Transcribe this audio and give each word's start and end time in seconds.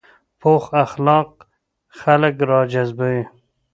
پوخ 0.39 0.63
اخلاق 0.85 1.29
خلک 1.99 2.35
راجذبوي 2.51 3.23